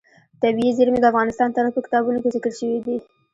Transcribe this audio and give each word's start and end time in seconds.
طبیعي 0.41 0.71
زیرمې 0.77 0.99
د 1.01 1.05
افغان 1.11 1.27
تاریخ 1.57 1.71
په 1.75 1.81
کتابونو 1.85 2.17
کې 2.21 2.33
ذکر 2.35 2.51
شوی 2.59 2.79
دي. 2.85 2.97